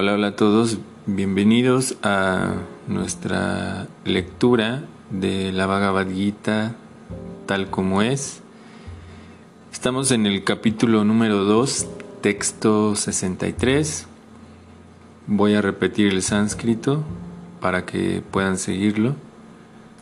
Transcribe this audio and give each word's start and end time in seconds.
Hola, 0.00 0.14
hola 0.14 0.28
a 0.28 0.36
todos, 0.36 0.78
bienvenidos 1.06 1.96
a 2.04 2.54
nuestra 2.86 3.88
lectura 4.04 4.84
de 5.10 5.50
la 5.50 5.66
Bhagavad 5.66 6.06
Gita 6.08 6.76
tal 7.46 7.68
como 7.68 8.00
es. 8.00 8.40
Estamos 9.72 10.12
en 10.12 10.26
el 10.26 10.44
capítulo 10.44 11.02
número 11.02 11.42
2, 11.42 11.88
texto 12.20 12.94
63. 12.94 14.06
Voy 15.26 15.54
a 15.54 15.62
repetir 15.62 16.12
el 16.12 16.22
sánscrito 16.22 17.02
para 17.60 17.84
que 17.84 18.22
puedan 18.30 18.56
seguirlo. 18.56 19.16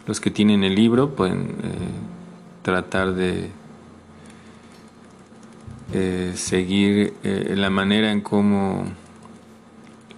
Los 0.06 0.20
que 0.20 0.30
tienen 0.30 0.62
el 0.62 0.74
libro 0.74 1.14
pueden 1.14 1.38
eh, 1.38 1.54
tratar 2.60 3.14
de 3.14 3.48
eh, 5.94 6.32
seguir 6.34 7.14
eh, 7.24 7.54
la 7.56 7.70
manera 7.70 8.12
en 8.12 8.20
cómo 8.20 8.84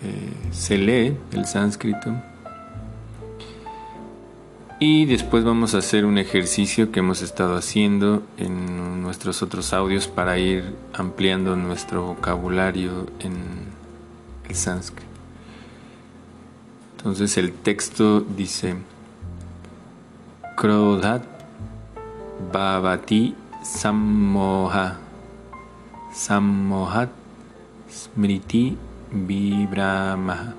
eh, 0.02 0.32
se 0.52 0.78
lee 0.78 1.16
el 1.32 1.46
sánscrito. 1.46 2.14
Y 4.80 5.06
después 5.06 5.42
vamos 5.42 5.74
a 5.74 5.78
hacer 5.78 6.04
un 6.04 6.18
ejercicio 6.18 6.92
que 6.92 7.00
hemos 7.00 7.20
estado 7.20 7.56
haciendo 7.56 8.22
en 8.36 9.02
nuestros 9.02 9.42
otros 9.42 9.72
audios 9.72 10.06
para 10.06 10.38
ir 10.38 10.76
ampliando 10.94 11.56
nuestro 11.56 12.04
vocabulario 12.04 13.06
en 13.18 13.34
el 14.48 14.54
sánscrito. 14.54 15.08
Entonces 16.96 17.36
el 17.38 17.52
texto 17.52 18.20
dice, 18.20 18.76
Krodhat 20.56 21.24
Bhavati 22.52 23.34
Sammoha 23.62 24.98
Sammohat 26.12 27.10
Smriti 27.90 28.76
Vibrama 29.12 30.54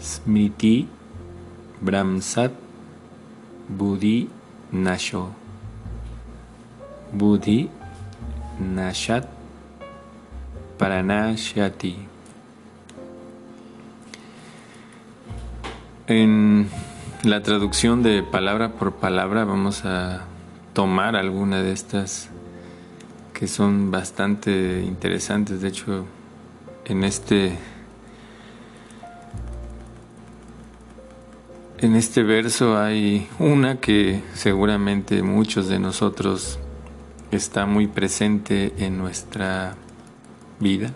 Smriti 0.00 0.86
Brahmsat 1.80 2.52
Buddhi 3.68 4.28
Nasho. 4.72 5.30
Buddhi 7.12 7.70
Nashat 8.60 9.28
Paranashati. 10.78 11.96
En 16.06 16.68
la 17.22 17.42
traducción 17.42 18.02
de 18.02 18.22
palabra 18.22 18.72
por 18.72 18.96
palabra 18.96 19.44
vamos 19.44 19.86
a 19.86 20.26
tomar 20.74 21.16
alguna 21.16 21.62
de 21.62 21.72
estas 21.72 22.28
que 23.32 23.48
son 23.48 23.90
bastante 23.90 24.82
interesantes. 24.82 25.62
De 25.62 25.68
hecho, 25.68 26.04
en 26.84 27.04
este 27.04 27.56
en 31.78 31.96
este 31.96 32.22
verso 32.22 32.78
hay 32.78 33.28
una 33.38 33.80
que 33.80 34.22
seguramente 34.34 35.22
muchos 35.22 35.68
de 35.68 35.78
nosotros 35.78 36.58
está 37.30 37.66
muy 37.66 37.86
presente 37.86 38.72
en 38.78 38.96
nuestra 38.96 39.74
vida, 40.60 40.92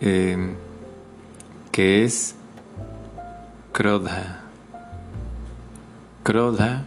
eh, 0.00 0.54
que 1.72 2.04
es 2.04 2.36
Krodha. 3.72 4.42
Krodha 6.22 6.84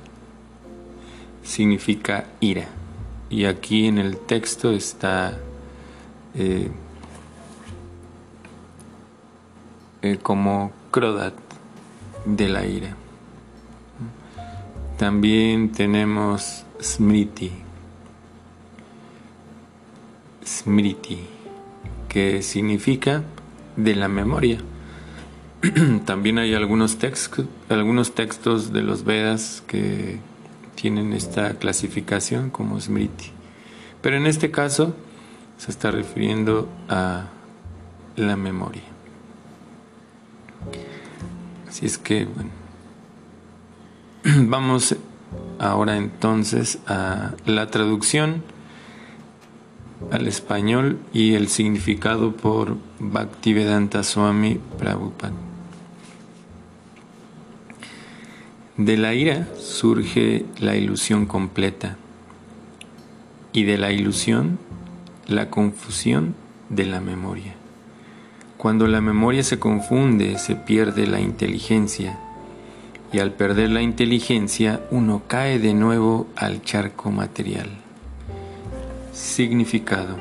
significa 1.43 2.25
ira. 2.39 2.67
Y 3.29 3.45
aquí 3.45 3.87
en 3.87 3.97
el 3.97 4.17
texto 4.17 4.71
está 4.71 5.37
eh, 6.35 6.71
eh, 10.01 10.17
como 10.21 10.71
Krodat 10.91 11.33
de 12.25 12.49
la 12.49 12.65
ira. 12.65 12.95
También 14.97 15.71
tenemos 15.71 16.63
Smriti. 16.81 17.51
Smriti, 20.45 21.19
que 22.07 22.41
significa 22.41 23.23
de 23.75 23.95
la 23.95 24.07
memoria. 24.07 24.59
También 26.05 26.39
hay 26.39 26.53
algunos 26.53 26.97
textos 26.97 28.73
de 28.73 28.81
los 28.81 29.03
Vedas 29.03 29.63
que 29.67 30.19
tienen 30.75 31.13
esta 31.13 31.53
clasificación 31.55 32.49
como 32.49 32.79
Smriti. 32.79 33.31
Pero 34.01 34.17
en 34.17 34.25
este 34.25 34.51
caso 34.51 34.95
se 35.61 35.69
está 35.69 35.91
refiriendo 35.91 36.67
a 36.89 37.25
la 38.15 38.35
memoria. 38.35 38.81
Así 41.69 41.85
es 41.85 41.99
que, 41.99 42.25
bueno, 42.25 42.49
vamos 44.49 44.95
ahora 45.59 45.97
entonces 45.97 46.79
a 46.87 47.33
la 47.45 47.69
traducción 47.69 48.41
al 50.09 50.27
español 50.27 50.97
y 51.13 51.35
el 51.35 51.47
significado 51.47 52.35
por 52.35 52.77
Bhaktivedanta 52.97 54.01
Swami 54.01 54.59
Prabhupada. 54.79 55.33
De 58.77 58.97
la 58.97 59.13
ira 59.13 59.47
surge 59.59 60.43
la 60.57 60.75
ilusión 60.75 61.27
completa 61.27 61.97
y 63.53 63.65
de 63.65 63.77
la 63.77 63.91
ilusión 63.91 64.57
la 65.27 65.49
confusión 65.49 66.35
de 66.69 66.85
la 66.85 67.01
memoria. 67.01 67.55
Cuando 68.57 68.87
la 68.87 69.01
memoria 69.01 69.43
se 69.43 69.59
confunde, 69.59 70.37
se 70.37 70.55
pierde 70.55 71.07
la 71.07 71.19
inteligencia 71.19 72.17
y 73.11 73.19
al 73.19 73.33
perder 73.33 73.71
la 73.71 73.81
inteligencia 73.81 74.79
uno 74.91 75.23
cae 75.27 75.59
de 75.59 75.73
nuevo 75.73 76.27
al 76.35 76.61
charco 76.61 77.11
material. 77.11 77.67
Significado. 79.11 80.15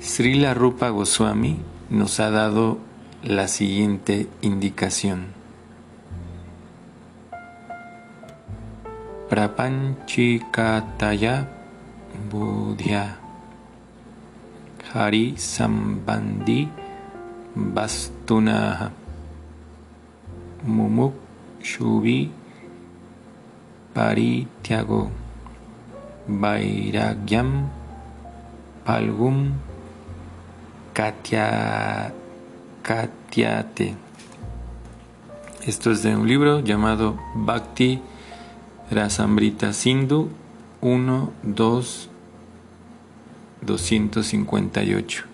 Srila 0.00 0.54
Rupa 0.54 0.90
Goswami 0.90 1.58
nos 1.90 2.20
ha 2.20 2.30
dado 2.30 2.78
la 3.24 3.48
siguiente 3.48 4.28
indicación. 4.42 5.36
Prapanchikataya 9.28 11.48
Budhya 12.30 13.18
Hari 14.88 15.36
Sambandhi 15.36 16.64
Bastunaha 17.52 18.88
Mumuk 20.64 21.12
Shubi 21.60 22.32
Parityago 23.92 25.12
Vairagyam 26.24 27.68
Palgum 28.86 29.60
Katya, 30.94 32.10
Katyate. 32.82 33.94
Esto 35.66 35.90
es 35.90 36.02
de 36.02 36.16
un 36.16 36.26
libro 36.26 36.60
llamado 36.60 37.18
Bhakti 37.34 38.00
Rasambrita 38.90 39.74
Sindhu 39.74 40.30
1, 40.80 41.30
2, 41.42 42.07
258. 43.62 45.24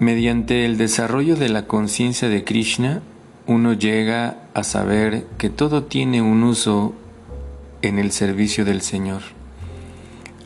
Mediante 0.00 0.64
el 0.64 0.78
desarrollo 0.78 1.36
de 1.36 1.50
la 1.50 1.66
conciencia 1.66 2.28
de 2.28 2.42
Krishna, 2.42 3.02
uno 3.46 3.72
llega 3.74 4.38
a 4.54 4.64
saber 4.64 5.26
que 5.36 5.50
todo 5.50 5.84
tiene 5.84 6.22
un 6.22 6.42
uso 6.42 6.94
en 7.82 7.98
el 7.98 8.10
servicio 8.12 8.64
del 8.64 8.80
Señor. 8.80 9.22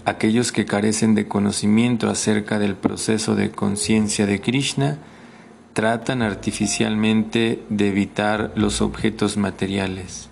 Aquellos 0.04 0.52
que 0.52 0.64
carecen 0.64 1.14
de 1.14 1.28
conocimiento 1.28 2.10
acerca 2.10 2.58
del 2.58 2.75
proceso 2.75 3.36
de 3.36 3.50
conciencia 3.50 4.26
de 4.26 4.40
Krishna 4.40 4.98
tratan 5.72 6.22
artificialmente 6.22 7.62
de 7.69 7.88
evitar 7.88 8.52
los 8.54 8.81
objetos 8.81 9.36
materiales. 9.36 10.28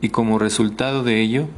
Y 0.00 0.08
como 0.10 0.38
resultado 0.38 1.02
de 1.02 1.20
ello, 1.20 1.48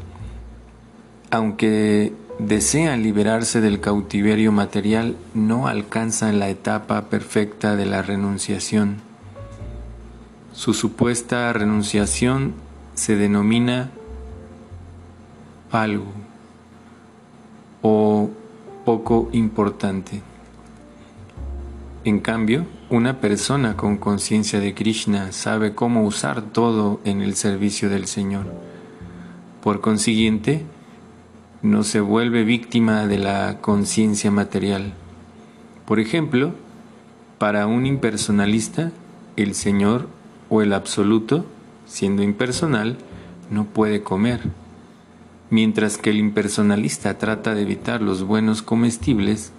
aunque 1.34 2.12
desean 2.38 3.02
liberarse 3.02 3.60
del 3.60 3.80
cautiverio 3.80 4.52
material, 4.52 5.16
no 5.34 5.66
alcanzan 5.66 6.38
la 6.38 6.48
etapa 6.48 7.10
perfecta 7.10 7.74
de 7.74 7.86
la 7.86 8.02
renunciación. 8.02 8.98
Su 10.52 10.74
supuesta 10.74 11.52
renunciación 11.52 12.54
se 12.94 13.16
denomina 13.16 13.90
algo 15.72 16.06
o 17.82 18.30
poco 18.84 19.28
importante. 19.32 20.22
En 22.04 22.20
cambio, 22.20 22.64
una 22.90 23.18
persona 23.20 23.76
con 23.76 23.96
conciencia 23.96 24.60
de 24.60 24.72
Krishna 24.72 25.32
sabe 25.32 25.74
cómo 25.74 26.04
usar 26.04 26.42
todo 26.42 27.00
en 27.04 27.22
el 27.22 27.34
servicio 27.34 27.90
del 27.90 28.06
Señor. 28.06 28.46
Por 29.62 29.80
consiguiente, 29.80 30.64
no 31.64 31.82
se 31.82 32.00
vuelve 32.00 32.44
víctima 32.44 33.06
de 33.06 33.16
la 33.16 33.62
conciencia 33.62 34.30
material. 34.30 34.92
Por 35.86 35.98
ejemplo, 35.98 36.52
para 37.38 37.66
un 37.66 37.86
impersonalista, 37.86 38.92
el 39.36 39.54
Señor 39.54 40.06
o 40.50 40.60
el 40.60 40.74
Absoluto, 40.74 41.46
siendo 41.86 42.22
impersonal, 42.22 42.98
no 43.50 43.64
puede 43.64 44.02
comer. 44.02 44.42
Mientras 45.48 45.96
que 45.96 46.10
el 46.10 46.18
impersonalista 46.18 47.16
trata 47.16 47.54
de 47.54 47.62
evitar 47.62 48.02
los 48.02 48.24
buenos 48.24 48.60
comestibles, 48.60 49.50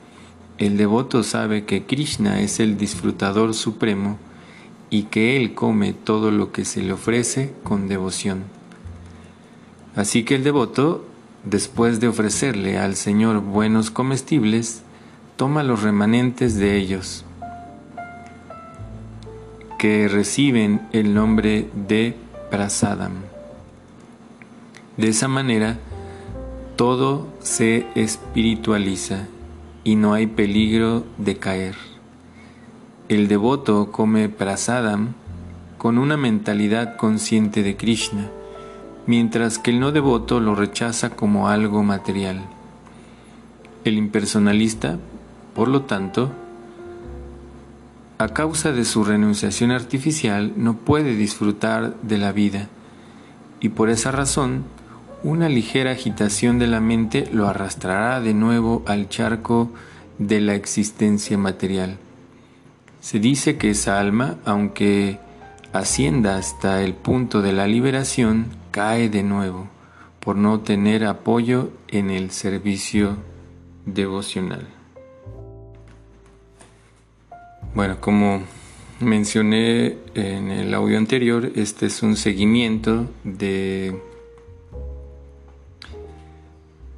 el 0.60 0.78
devoto 0.78 1.24
sabe 1.24 1.66
que 1.66 1.86
Krishna 1.86 2.40
es 2.40 2.60
el 2.60 2.78
disfrutador 2.78 3.56
supremo 3.56 4.20
y 4.92 5.04
que 5.04 5.38
él 5.38 5.56
come 5.56 5.94
todo 5.94 6.30
lo 6.30 6.52
que 6.52 6.66
se 6.66 6.84
le 6.84 6.94
ofrece 6.94 7.52
con 7.64 7.88
devoción. 7.88 8.44
Así 9.96 10.24
que 10.24 10.36
el 10.36 10.44
devoto 10.44 11.04
después 11.46 12.00
de 12.00 12.08
ofrecerle 12.08 12.78
al 12.78 12.96
Señor 12.96 13.40
buenos 13.40 13.92
comestibles, 13.92 14.82
toma 15.36 15.64
los 15.64 15.84
remanentes 15.84 16.56
de 16.56 16.76
ellos, 16.78 17.24
que 19.78 20.08
reciben 20.08 20.82
el 20.92 21.14
nombre 21.14 21.70
de 21.88 22.16
prasadam. 22.50 23.14
De 24.98 25.10
esa 25.10 25.28
manera, 25.28 25.78
todo 26.76 27.28
se 27.40 27.86
espiritualiza 27.96 29.28
y 29.84 29.96
no 29.96 30.14
hay 30.14 30.28
peligro 30.28 31.06
de 31.18 31.38
caer. 31.38 31.76
El 33.08 33.28
devoto 33.28 33.92
come 33.92 34.30
prasadam 34.30 35.14
con 35.78 36.00
una 36.00 36.18
mentalidad 36.18 36.98
consciente 36.98 37.62
de 37.62 37.78
Krishna 37.78 38.32
mientras 39.08 39.60
que 39.60 39.72
el 39.72 39.80
no 39.80 39.92
devoto 39.92 40.40
lo 40.40 40.56
rechaza 40.56 41.12
como 41.12 41.48
algo 41.48 41.84
material. 41.84 42.42
El 43.84 43.98
impersonalista, 43.98 44.98
por 45.54 45.68
lo 45.68 45.84
tanto, 45.84 46.32
a 48.18 48.30
causa 48.30 48.72
de 48.72 48.86
su 48.86 49.04
renunciación 49.04 49.72
artificial 49.72 50.54
no 50.56 50.78
puede 50.78 51.16
disfrutar 51.16 51.96
de 52.02 52.18
la 52.18 52.32
vida 52.32 52.70
y 53.60 53.70
por 53.70 53.90
esa 53.90 54.12
razón 54.12 54.64
una 55.24 55.50
ligera 55.50 55.92
agitación 55.92 56.60
de 56.60 56.68
la 56.68 56.80
mente 56.80 57.28
lo 57.32 57.48
arrastrará 57.48 58.22
de 58.22 58.34
nuevo 58.34 58.84
al 58.86 59.10
charco 59.10 59.72
de 60.18 60.40
la 60.40 60.56
existencia 60.56 61.38
material. 61.38 61.98
Se 63.02 63.20
dice 63.20 63.58
que 63.58 63.72
esa 63.72 64.00
alma, 64.00 64.38
aunque 64.46 65.20
ascienda 65.74 66.38
hasta 66.38 66.82
el 66.84 66.94
punto 66.94 67.42
de 67.42 67.54
la 67.54 67.68
liberación, 67.68 68.48
cae 68.76 69.08
de 69.08 69.24
nuevo 69.24 69.70
por 70.20 70.36
no 70.36 70.60
tener 70.60 71.06
apoyo 71.06 71.70
en 71.88 72.10
el 72.10 72.32
servicio 72.32 73.16
devocional. 73.86 74.68
Bueno, 77.74 78.02
como 78.02 78.44
mencioné 79.00 79.96
en 80.14 80.52
el 80.52 80.74
audio 80.74 80.98
anterior, 80.98 81.54
este 81.56 81.86
es 81.86 82.04
un 82.04 82.18
seguimiento 82.18 83.08
de 83.24 83.98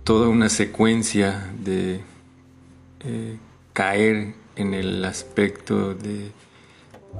toda 0.03 0.29
una 0.29 0.49
secuencia 0.49 1.53
de 1.59 2.01
eh, 3.01 3.37
caer 3.73 4.33
en 4.55 4.73
el 4.73 5.05
aspecto 5.05 5.93
de 5.93 6.31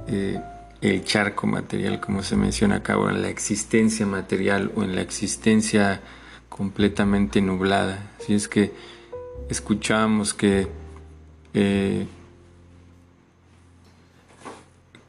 eh, 0.08 0.40
el 0.80 1.04
charco 1.04 1.46
material, 1.46 2.00
como 2.00 2.22
se 2.22 2.36
menciona 2.36 2.76
acá, 2.76 2.96
o 2.98 3.10
en 3.10 3.22
la 3.22 3.28
existencia 3.28 4.06
material 4.06 4.72
o 4.76 4.84
en 4.84 4.94
la 4.94 5.02
existencia 5.02 6.00
completamente 6.48 7.40
nublada. 7.40 8.10
Si 8.20 8.34
es 8.34 8.48
que 8.48 8.72
escuchamos 9.48 10.34
que 10.34 10.68
eh, 11.54 12.06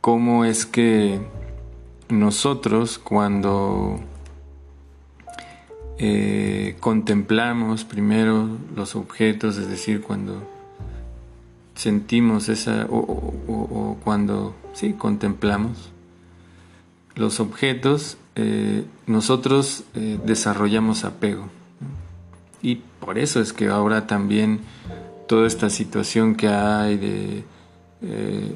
cómo 0.01 0.45
es 0.45 0.66
que 0.66 1.19
nosotros 2.10 2.98
cuando 2.98 4.00
eh, 5.98 6.77
contemplamos 6.80 7.83
primero 7.83 8.50
los 8.75 8.95
objetos, 8.95 9.57
es 9.57 9.69
decir, 9.69 10.01
cuando 10.01 10.58
sentimos 11.79 12.49
esa, 12.49 12.87
o, 12.89 13.95
cuando 14.03 14.53
sí, 14.73 14.91
contemplamos 14.97 15.91
los 17.15 17.39
objetos, 17.39 18.17
eh, 18.35 18.83
nosotros 19.07 19.85
eh, 19.95 20.19
desarrollamos 20.25 21.05
apego. 21.05 21.47
Y 22.61 22.81
por 22.99 23.17
eso 23.17 23.39
es 23.39 23.53
que 23.53 23.69
ahora 23.69 24.07
también 24.07 24.59
toda 25.29 25.47
esta 25.47 25.69
situación 25.69 26.35
que 26.35 26.49
hay 26.49 26.97
de, 26.97 27.43
eh, 28.01 28.55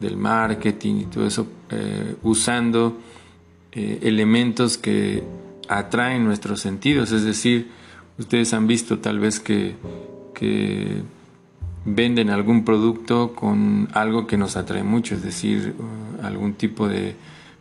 del 0.00 0.16
marketing 0.16 0.94
y 1.02 1.04
todo 1.04 1.24
eso, 1.24 1.46
usando 2.24 2.98
elementos 3.70 4.76
que 4.76 5.22
atraen 5.68 6.24
nuestros 6.24 6.60
sentidos. 6.60 7.12
Es 7.12 7.22
decir, 7.22 7.70
ustedes 8.18 8.52
han 8.54 8.66
visto 8.66 8.98
tal 8.98 9.20
vez 9.20 9.38
que, 9.38 9.76
que 10.34 11.02
venden 11.86 12.30
algún 12.30 12.64
producto 12.64 13.32
con 13.34 13.88
algo 13.94 14.26
que 14.26 14.36
nos 14.36 14.56
atrae 14.56 14.82
mucho, 14.82 15.14
es 15.14 15.22
decir, 15.22 15.74
uh, 15.78 16.26
algún 16.26 16.54
tipo 16.54 16.88
de 16.88 17.14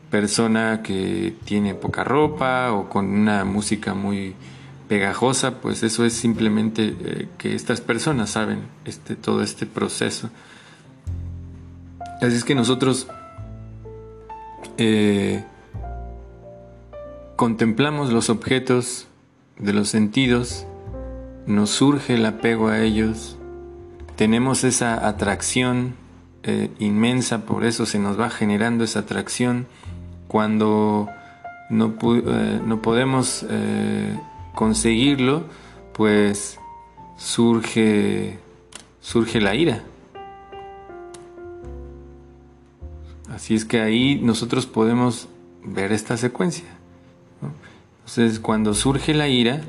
persona 0.09 0.81
que 0.83 1.35
tiene 1.45 1.75
poca 1.75 2.03
ropa 2.03 2.71
o 2.73 2.89
con 2.89 3.05
una 3.05 3.45
música 3.45 3.93
muy 3.93 4.33
pegajosa, 4.87 5.61
pues 5.61 5.83
eso 5.83 6.05
es 6.05 6.13
simplemente 6.13 6.95
eh, 6.99 7.27
que 7.37 7.55
estas 7.55 7.81
personas 7.81 8.31
saben 8.31 8.59
este, 8.85 9.15
todo 9.15 9.41
este 9.41 9.65
proceso. 9.65 10.29
Así 12.21 12.35
es 12.35 12.43
que 12.43 12.55
nosotros 12.55 13.07
eh, 14.77 15.43
contemplamos 17.35 18.11
los 18.11 18.29
objetos 18.29 19.07
de 19.59 19.73
los 19.73 19.89
sentidos, 19.89 20.65
nos 21.45 21.69
surge 21.69 22.15
el 22.15 22.25
apego 22.25 22.69
a 22.69 22.81
ellos, 22.81 23.37
tenemos 24.15 24.63
esa 24.63 25.07
atracción 25.07 25.95
eh, 26.43 26.69
inmensa, 26.79 27.45
por 27.45 27.65
eso 27.65 27.85
se 27.85 27.99
nos 27.99 28.19
va 28.19 28.29
generando 28.29 28.83
esa 28.83 28.99
atracción 28.99 29.67
cuando 30.27 31.09
no, 31.69 31.95
eh, 32.01 32.61
no 32.65 32.81
podemos 32.81 33.45
eh, 33.49 34.17
conseguirlo, 34.53 35.43
pues 35.93 36.59
surge, 37.17 38.39
surge 39.01 39.41
la 39.41 39.55
ira. 39.55 39.83
Así 43.33 43.53
es 43.55 43.65
que 43.65 43.81
ahí 43.81 44.19
nosotros 44.21 44.65
podemos 44.65 45.27
ver 45.63 45.91
esta 45.91 46.15
secuencia. 46.15 46.65
Entonces, 48.05 48.39
cuando 48.39 48.73
surge 48.73 49.13
la 49.13 49.27
ira, 49.27 49.61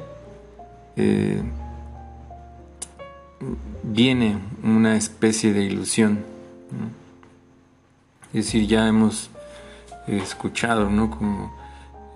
viene 3.83 4.38
una 4.62 4.97
especie 4.97 5.52
de 5.52 5.64
ilusión. 5.64 6.25
Es 8.33 8.47
decir, 8.47 8.66
ya 8.66 8.88
hemos 8.88 9.31
escuchado, 10.07 10.90
¿no? 10.90 11.11
Como 11.11 11.55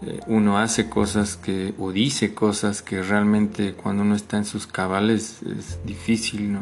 eh, 0.03 0.21
uno 0.27 0.59
hace 0.59 0.89
cosas 0.89 1.37
que, 1.37 1.75
o 1.79 1.93
dice 1.93 2.35
cosas 2.35 2.83
que 2.83 3.03
realmente 3.03 3.75
cuando 3.75 4.03
uno 4.03 4.15
está 4.15 4.39
en 4.39 4.45
sus 4.45 4.67
cabales 4.67 5.43
es 5.43 5.85
difícil, 5.85 6.53
¿no? 6.53 6.61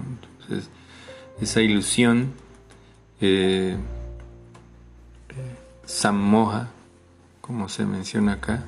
Esa 1.40 1.60
ilusión, 1.60 2.32
eh, 3.20 3.76
como 7.40 7.68
se 7.68 7.86
menciona 7.86 8.34
acá, 8.34 8.64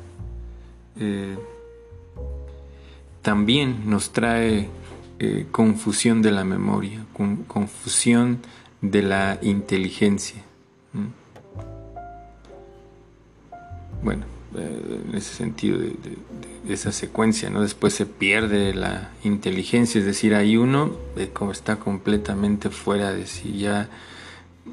eh, 0.99 1.37
también 3.23 3.88
nos 3.90 4.12
trae 4.12 4.68
eh, 5.23 5.49
confusión 5.50 6.23
de 6.23 6.31
la 6.31 6.45
memoria, 6.45 7.05
confusión 7.47 8.39
de 8.81 9.03
la 9.03 9.39
inteligencia. 9.43 10.43
Bueno, 14.03 14.25
eh, 14.57 15.03
en 15.11 15.15
ese 15.15 15.35
sentido 15.35 15.77
de, 15.77 15.93
esa 16.71 16.91
secuencia, 16.91 17.50
¿no? 17.50 17.61
Después 17.61 17.93
se 17.93 18.07
pierde 18.07 18.73
la 18.73 19.11
inteligencia, 19.23 19.99
es 19.99 20.07
decir, 20.07 20.35
hay 20.35 20.57
uno 20.57 20.97
eh, 21.17 21.29
como 21.31 21.53
está 21.53 21.77
completamente 21.77 22.71
fuera 22.71 23.12
de 23.12 23.27
sí, 23.27 23.59
ya 23.59 23.91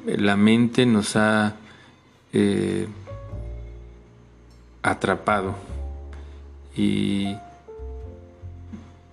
la 0.06 0.38
mente 0.38 0.86
nos 0.86 1.14
ha 1.16 1.56
atrapado 4.82 5.56
y 6.74 7.36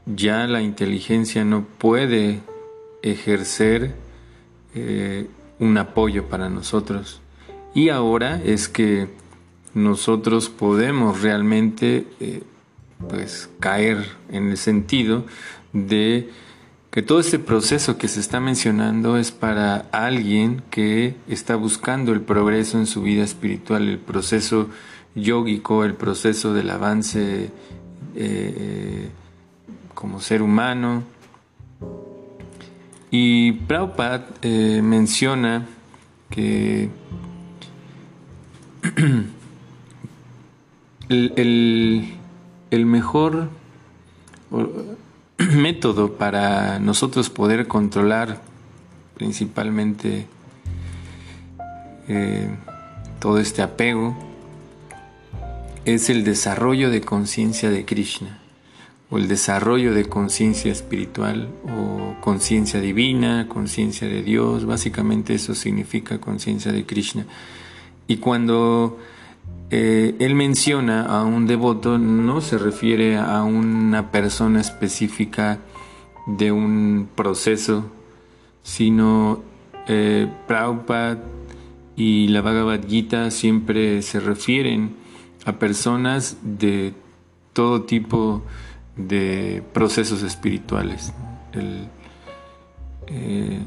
ya 0.06 0.48
la 0.48 0.62
inteligencia 0.62 1.44
no 1.44 1.66
puede 1.78 2.42
ejercer 3.02 3.96
eh, 4.74 5.28
un 5.60 5.78
apoyo 5.78 6.28
para 6.28 6.50
nosotros. 6.50 7.22
Y 7.74 7.90
ahora 7.90 8.42
es 8.44 8.70
que 8.70 9.10
nosotros 9.74 10.50
podemos 10.50 11.22
realmente 11.22 12.08
eh, 12.20 12.44
pues 13.10 13.50
caer 13.60 14.06
en 14.30 14.50
el 14.50 14.58
sentido 14.58 15.26
de 15.74 16.30
que 16.92 17.02
todo 17.02 17.20
este 17.20 17.40
proceso 17.40 17.98
que 17.98 18.08
se 18.08 18.22
está 18.22 18.40
mencionando 18.40 19.18
es 19.18 19.32
para 19.32 19.90
alguien 19.92 20.64
que 20.70 21.16
está 21.28 21.58
buscando 21.58 22.14
el 22.14 22.22
progreso 22.22 22.78
en 22.78 22.86
su 22.86 23.02
vida 23.02 23.24
espiritual, 23.26 23.90
el 23.90 24.00
proceso 24.00 24.70
yógico, 25.14 25.84
el 25.84 25.96
proceso 25.96 26.54
del 26.54 26.70
avance 26.70 27.50
eh, 28.16 29.10
como 29.96 30.22
ser 30.22 30.44
humano. 30.44 31.02
Y 33.10 33.54
Prabhupada 33.54 34.28
eh, 34.42 34.82
menciona 34.84 35.66
que 36.30 36.90
el, 41.10 42.16
el 42.72 42.86
mejor 42.86 43.50
método 45.38 46.14
para 46.14 46.80
nosotros 46.80 47.30
poder 47.30 47.68
controlar 47.68 48.42
principalmente 49.16 50.28
eh, 52.08 52.50
todo 53.20 53.40
este 53.40 53.62
apego 53.62 54.16
es 55.86 56.10
el 56.10 56.24
desarrollo 56.24 56.90
de 56.90 57.02
conciencia 57.02 57.70
de 57.70 57.86
Krishna 57.86 58.40
o 59.16 59.18
el 59.18 59.30
desarrollo 59.30 59.94
de 59.94 60.10
conciencia 60.10 60.74
espiritual 60.74 61.48
o 61.64 62.20
conciencia 62.20 62.82
divina, 62.82 63.48
conciencia 63.48 64.10
de 64.10 64.22
Dios, 64.22 64.66
básicamente 64.66 65.34
eso 65.34 65.56
significa 65.56 66.20
conciencia 66.20 66.74
de 66.74 66.86
Krishna. 66.86 67.26
Y 68.08 68.18
cuando 68.18 68.98
eh, 69.70 70.16
él 70.20 70.36
menciona 70.36 71.06
a 71.06 71.24
un 71.24 71.48
devoto, 71.48 71.98
no 71.98 72.42
se 72.42 72.58
refiere 72.58 73.18
a 73.18 73.44
una 73.44 74.12
persona 74.12 74.60
específica 74.60 75.60
de 76.28 76.52
un 76.52 77.08
proceso, 77.16 77.86
sino 78.64 79.44
eh, 79.88 80.28
Prabhupada 80.46 81.24
y 81.96 82.28
la 82.28 82.42
Bhagavad 82.42 82.86
Gita 82.86 83.32
siempre 83.32 84.02
se 84.02 84.20
refieren 84.20 84.94
a 85.46 85.54
personas 85.54 86.38
de 86.44 86.94
todo 87.54 87.84
tipo 87.84 88.42
de 88.42 88.65
procesos 89.74 90.24
espirituales. 90.24 91.14
Eh, 93.08 93.60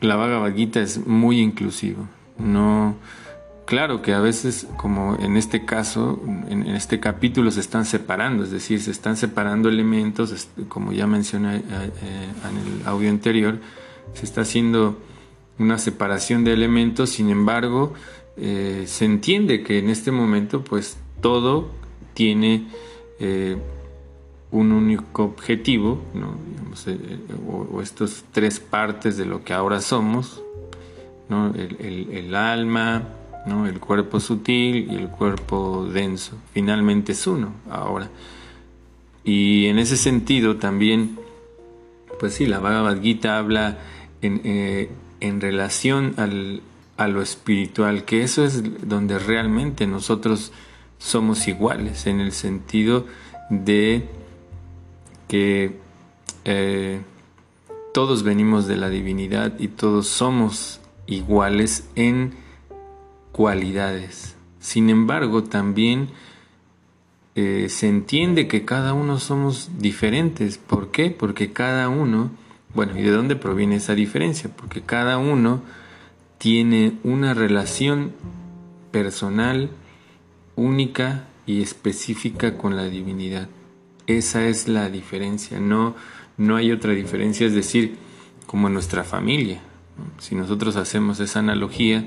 la 0.00 0.16
Bhagavad 0.16 0.54
Gita 0.54 0.80
es 0.80 1.06
muy 1.06 1.40
inclusivo, 1.40 2.08
no 2.38 2.96
Claro 3.68 4.00
que 4.00 4.14
a 4.14 4.20
veces, 4.20 4.66
como 4.78 5.18
en 5.20 5.36
este 5.36 5.66
caso, 5.66 6.22
en, 6.48 6.66
este 6.68 7.00
capítulo 7.00 7.50
se 7.50 7.60
están 7.60 7.84
separando, 7.84 8.42
es 8.42 8.50
decir, 8.50 8.80
se 8.80 8.90
están 8.90 9.18
separando 9.18 9.68
elementos, 9.68 10.48
como 10.70 10.90
ya 10.92 11.06
mencioné 11.06 11.56
eh, 11.56 11.62
eh, 11.68 12.28
en 12.48 12.80
el 12.80 12.86
audio 12.86 13.10
anterior, 13.10 13.58
se 14.14 14.24
está 14.24 14.40
haciendo 14.40 14.98
una 15.58 15.76
separación 15.76 16.44
de 16.44 16.54
elementos, 16.54 17.10
sin 17.10 17.28
embargo, 17.28 17.92
se 18.38 19.04
entiende 19.04 19.62
que 19.62 19.80
en 19.80 19.90
este 19.90 20.12
momento, 20.12 20.64
pues 20.64 20.96
todo 21.20 21.70
tiene 22.14 22.68
un 23.20 24.72
único 24.72 25.24
objetivo, 25.24 26.00
¿no? 26.14 26.38
o, 27.48 27.82
estas 27.82 28.24
tres 28.32 28.60
partes 28.60 29.16
de 29.16 29.26
lo 29.26 29.44
que 29.44 29.52
ahora 29.52 29.80
somos, 29.80 30.42
el 31.30 32.34
alma, 32.34 33.08
el 33.66 33.80
cuerpo 33.80 34.20
sutil 34.20 34.90
y 34.90 34.96
el 34.96 35.08
cuerpo 35.08 35.88
denso. 35.92 36.36
Finalmente 36.52 37.12
es 37.12 37.26
uno 37.26 37.52
ahora. 37.70 38.08
Y 39.24 39.66
en 39.66 39.78
ese 39.78 39.96
sentido 39.96 40.56
también, 40.56 41.18
pues 42.18 42.34
sí, 42.34 42.46
la 42.46 42.58
Bhagavad 42.60 43.00
Gita 43.00 43.38
habla 43.38 43.78
en, 44.22 44.40
eh, 44.44 44.90
relación 45.20 46.14
a 46.96 47.08
lo 47.08 47.22
espiritual, 47.22 48.04
que 48.04 48.22
eso 48.22 48.44
es 48.44 48.62
donde 48.88 49.18
realmente 49.18 49.86
nosotros 49.86 50.52
somos 50.98 51.48
iguales, 51.48 52.06
en 52.06 52.20
el 52.20 52.32
sentido 52.32 53.06
de 53.50 54.08
que 55.26 55.78
eh, 56.44 57.00
todos 57.94 58.22
venimos 58.22 58.66
de 58.66 58.76
la 58.76 58.90
divinidad 58.90 59.58
y 59.58 59.68
todos 59.68 60.08
somos 60.08 60.80
iguales 61.06 61.88
en 61.94 62.34
cualidades. 63.32 64.36
Sin 64.60 64.90
embargo, 64.90 65.44
también 65.44 66.08
eh, 67.34 67.68
se 67.68 67.88
entiende 67.88 68.48
que 68.48 68.64
cada 68.64 68.94
uno 68.94 69.18
somos 69.18 69.70
diferentes. 69.78 70.58
¿Por 70.58 70.90
qué? 70.90 71.10
Porque 71.10 71.52
cada 71.52 71.88
uno, 71.88 72.30
bueno, 72.74 72.98
¿y 72.98 73.02
de 73.02 73.12
dónde 73.12 73.36
proviene 73.36 73.76
esa 73.76 73.94
diferencia? 73.94 74.50
Porque 74.54 74.82
cada 74.82 75.18
uno 75.18 75.62
tiene 76.38 76.94
una 77.04 77.34
relación 77.34 78.12
personal, 78.90 79.70
única 80.58 81.24
y 81.46 81.62
específica 81.62 82.58
con 82.58 82.76
la 82.76 82.84
divinidad. 82.84 83.48
Esa 84.06 84.46
es 84.46 84.68
la 84.68 84.88
diferencia, 84.90 85.60
no, 85.60 85.94
no 86.36 86.56
hay 86.56 86.72
otra 86.72 86.92
diferencia, 86.92 87.46
es 87.46 87.54
decir, 87.54 87.96
como 88.46 88.68
nuestra 88.68 89.04
familia. 89.04 89.60
Si 90.18 90.34
nosotros 90.34 90.76
hacemos 90.76 91.20
esa 91.20 91.40
analogía, 91.40 92.04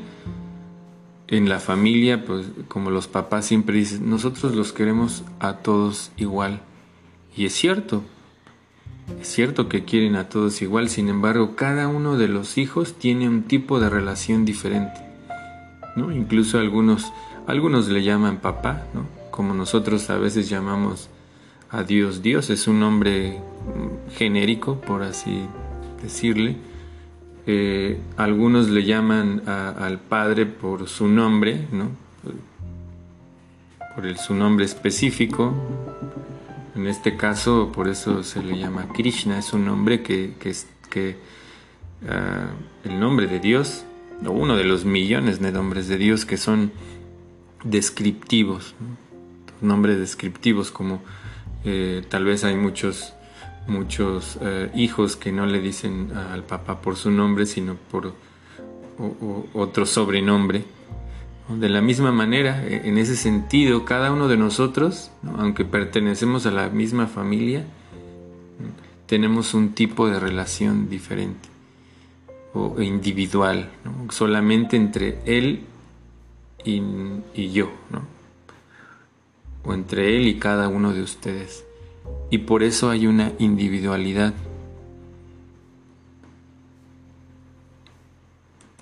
en 1.31 1.47
la 1.47 1.61
familia, 1.61 2.25
pues 2.25 2.45
como 2.67 2.91
los 2.91 3.07
papás 3.07 3.45
siempre 3.45 3.77
dicen, 3.77 4.09
nosotros 4.09 4.53
los 4.53 4.73
queremos 4.73 5.23
a 5.39 5.53
todos 5.53 6.11
igual. 6.17 6.59
Y 7.37 7.45
es 7.45 7.53
cierto, 7.53 8.03
es 9.19 9.29
cierto 9.29 9.69
que 9.69 9.85
quieren 9.85 10.17
a 10.17 10.27
todos 10.27 10.61
igual, 10.61 10.89
sin 10.89 11.07
embargo, 11.07 11.55
cada 11.55 11.87
uno 11.87 12.17
de 12.17 12.27
los 12.27 12.57
hijos 12.57 12.95
tiene 12.95 13.29
un 13.29 13.43
tipo 13.43 13.79
de 13.79 13.89
relación 13.89 14.43
diferente. 14.43 14.99
¿no? 15.95 16.11
Incluso 16.11 16.59
algunos, 16.59 17.13
algunos 17.47 17.89
le 17.89 18.03
llaman 18.03 18.37
papá, 18.37 18.85
¿no? 18.93 19.05
como 19.31 19.53
nosotros 19.53 20.09
a 20.09 20.17
veces 20.17 20.49
llamamos 20.49 21.09
a 21.69 21.83
Dios. 21.83 22.21
Dios 22.21 22.49
es 22.49 22.67
un 22.67 22.79
nombre 22.79 23.39
genérico, 24.17 24.81
por 24.81 25.03
así 25.03 25.45
decirle 26.01 26.57
eh, 27.47 27.99
algunos 28.17 28.69
le 28.69 28.83
llaman 28.83 29.41
al 29.47 29.99
Padre 29.99 30.45
por 30.45 30.87
su 30.87 31.07
nombre, 31.07 31.67
¿no? 31.71 31.89
por 33.95 34.05
el, 34.05 34.17
su 34.17 34.35
nombre 34.35 34.65
específico. 34.65 35.53
En 36.75 36.87
este 36.87 37.17
caso, 37.17 37.71
por 37.73 37.89
eso 37.89 38.23
se 38.23 38.41
le 38.43 38.57
llama 38.57 38.87
Krishna, 38.93 39.39
es 39.39 39.53
un 39.53 39.65
nombre 39.65 40.03
que, 40.03 40.35
es 40.45 40.67
que 40.89 41.17
ah, 42.07 42.51
el 42.85 42.99
nombre 42.99 43.27
de 43.27 43.39
Dios, 43.39 43.85
o 44.25 44.31
uno 44.31 44.55
de 44.55 44.63
los 44.63 44.85
millones 44.85 45.39
de 45.39 45.51
nombres 45.51 45.87
de 45.87 45.97
Dios 45.97 46.25
que 46.25 46.37
son 46.37 46.71
descriptivos, 47.63 48.75
nombres 49.61 49.99
descriptivos 49.99 50.71
como 50.71 51.01
eh, 51.63 52.03
tal 52.09 52.25
vez 52.25 52.43
hay 52.43 52.55
muchos 52.55 53.13
muchos 53.67 54.37
eh, 54.41 54.71
hijos 54.75 55.15
que 55.15 55.31
no 55.31 55.45
le 55.45 55.59
dicen 55.59 56.11
al 56.15 56.43
papá 56.43 56.81
por 56.81 56.95
su 56.95 57.11
nombre, 57.11 57.45
sino 57.45 57.75
por 57.75 58.13
otro 59.53 59.85
sobrenombre. 59.85 60.63
De 61.49 61.69
la 61.69 61.81
misma 61.81 62.11
manera, 62.11 62.65
e, 62.65 62.87
en 62.87 62.97
ese 62.97 63.15
sentido, 63.15 63.83
cada 63.83 64.11
uno 64.11 64.27
de 64.27 64.37
nosotros, 64.37 65.11
aunque 65.37 65.65
pertenecemos 65.65 66.45
a 66.45 66.51
la 66.51 66.69
misma 66.69 67.07
familia, 67.07 67.65
tenemos 69.05 69.53
un 69.53 69.73
tipo 69.73 70.07
de 70.07 70.19
relación 70.19 70.89
diferente 70.89 71.49
o 72.53 72.81
individual, 72.81 73.69
solamente 74.09 74.75
entre 74.75 75.19
él 75.25 75.63
y, 76.63 77.51
yo, 77.51 77.71
¿no? 77.89 78.03
o 79.63 79.73
entre 79.73 80.17
él 80.17 80.27
y 80.27 80.39
cada 80.39 80.67
uno 80.67 80.93
de 80.93 81.01
ustedes 81.03 81.65
y 82.29 82.39
por 82.39 82.63
eso 82.63 82.89
hay 82.89 83.07
una 83.07 83.33
individualidad. 83.39 84.33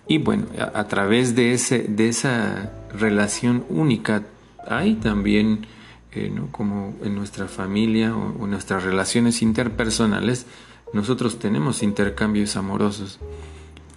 Y 0.08 0.18
bueno, 0.20 0.46
a, 0.74 0.88
través 0.88 1.36
de, 1.36 1.54
ese, 1.54 1.80
de 1.80 2.10
esa 2.10 2.72
relación 2.94 3.66
única 3.70 4.24
hay 4.68 4.96
también, 4.96 5.66
eh, 6.12 6.32
como 6.52 6.96
en 7.04 7.16
nuestra 7.16 7.48
familia 7.48 8.16
o, 8.16 8.46
en 8.46 8.52
nuestras 8.52 8.84
relaciones 8.84 9.42
interpersonales, 9.42 10.46
nosotros 10.94 11.38
tenemos 11.38 11.84
intercambios 11.84 12.56
amorosos. 12.56 13.20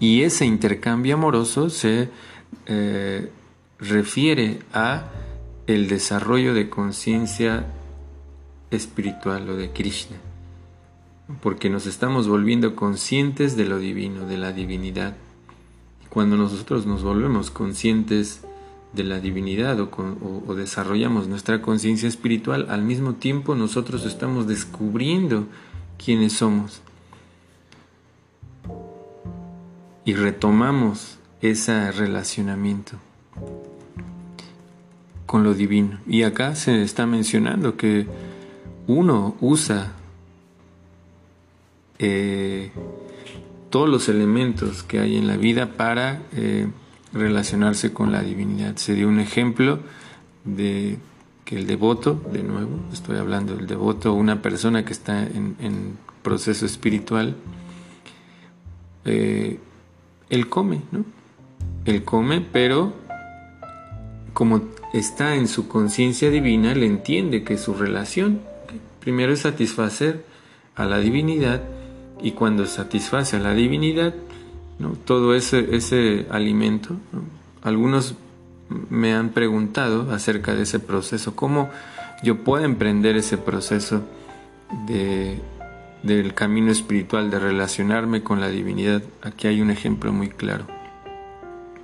Y 0.01 0.23
ese 0.23 0.45
intercambio 0.45 1.15
amoroso 1.15 1.71
se 1.71 2.09
eh, 2.67 3.31
refiere 3.83 4.61
a 4.73 5.11
el 5.67 5.89
desarrollo 5.89 6.55
de 6.55 6.71
conciencia 6.71 7.67
espiritual 8.71 9.49
o 9.51 9.57
de 9.57 9.71
Krishna, 9.71 10.17
porque 11.43 11.69
nos 11.69 11.87
estamos 11.87 12.29
volviendo 12.29 12.77
conscientes 12.77 13.57
de 13.57 13.65
lo 13.65 13.79
divino, 13.79 14.27
de 14.27 14.39
la 14.39 14.53
divinidad. 14.53 15.17
Cuando 16.09 16.37
nosotros 16.37 16.87
nos 16.87 17.03
volvemos 17.03 17.51
conscientes 17.51 18.43
de 18.93 19.05
la 19.05 19.19
divinidad 19.19 19.81
o, 19.81 20.55
desarrollamos 20.55 21.27
nuestra 21.27 21.61
conciencia 21.61 22.09
espiritual, 22.09 22.67
al 22.71 22.83
mismo 22.83 23.15
tiempo 23.15 23.55
nosotros 23.55 24.05
estamos 24.05 24.47
descubriendo 24.47 25.47
quiénes 26.03 26.35
somos. 26.35 26.83
Y 30.05 30.15
retomamos 30.15 31.19
ese 31.41 31.91
relacionamiento 31.93 32.99
con 35.33 35.45
lo 35.45 35.55
divino. 35.55 35.99
Y 36.07 36.25
acá 36.25 36.55
se 36.55 36.83
está 36.83 37.07
mencionando 37.07 37.75
que 37.75 38.07
uno 38.87 39.35
usa 39.41 39.93
eh, 41.99 42.71
todos 43.71 43.89
los 43.89 44.11
elementos 44.11 44.83
que 44.83 44.99
hay 44.99 45.17
en 45.17 45.27
la 45.27 45.39
vida 45.39 45.73
para 45.73 46.21
eh, 46.37 46.67
relacionarse 47.15 47.95
con 47.95 48.13
la 48.13 48.21
divinidad. 48.21 48.77
Se 48.77 48.95
dio 48.95 49.09
un 49.09 49.21
ejemplo 49.21 49.79
de 50.45 50.99
que 51.47 51.57
el 51.57 51.67
devoto, 51.67 52.23
de 52.31 52.43
nuevo, 52.43 52.81
estoy 52.93 53.17
hablando 53.17 53.57
del 53.57 53.67
devoto, 53.67 54.13
una 54.13 54.43
persona 54.43 54.85
que 54.85 54.93
está 54.93 55.23
en, 55.23 55.97
proceso 56.23 56.67
espiritual, 56.67 57.37
eh, 59.07 59.59
él 60.29 60.49
come, 60.51 60.83
¿no? 60.91 61.07
Él 61.87 62.05
come, 62.05 62.43
pero 62.43 62.93
como 64.35 64.61
está 64.93 65.35
en 65.35 65.49
su 65.49 65.69
conciencia 65.69 66.31
divina, 66.31 66.75
le 66.75 66.87
entiende 66.87 67.45
que 67.45 67.59
su 67.59 67.75
relación 67.75 68.41
primero 69.01 69.33
es 69.33 69.41
satisfacer 69.41 70.25
a 70.77 70.85
la 70.85 70.99
divinidad 70.99 71.63
y 72.23 72.33
cuando 72.33 72.67
satisface 72.67 73.37
a 73.37 73.41
la 73.41 73.55
divinidad, 73.55 74.15
todo 75.05 75.35
ese, 75.35 75.75
ese 75.77 76.27
alimento, 76.31 76.97
algunos 77.63 78.15
me 78.91 79.15
han 79.15 79.31
preguntado 79.31 80.13
acerca 80.13 80.55
de 80.55 80.63
ese 80.63 80.79
proceso, 80.79 81.35
cómo 81.35 81.71
yo 82.23 82.45
puedo 82.45 82.65
emprender 82.65 83.17
ese 83.17 83.39
proceso 83.39 84.03
de, 84.87 85.41
del 86.03 86.35
camino 86.35 86.71
espiritual, 86.71 87.31
de 87.31 87.39
relacionarme 87.39 88.23
con 88.23 88.41
la 88.41 88.49
divinidad. 88.49 89.03
Aquí 89.23 89.49
hay 89.49 89.61
un 89.61 89.71
ejemplo 89.71 90.13
muy 90.13 90.29
claro, 90.29 90.67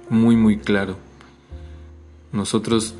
muy, 0.09 0.37
muy 0.37 0.59
claro. 0.59 0.97
Nosotros 2.33 2.95